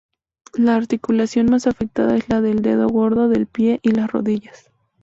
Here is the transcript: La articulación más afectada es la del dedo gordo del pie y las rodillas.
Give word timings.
La 0.55 0.73
articulación 0.77 1.45
más 1.51 1.67
afectada 1.67 2.17
es 2.17 2.27
la 2.27 2.41
del 2.41 2.63
dedo 2.63 2.89
gordo 2.89 3.29
del 3.29 3.45
pie 3.45 3.79
y 3.83 3.91
las 3.91 4.11
rodillas. 4.11 4.71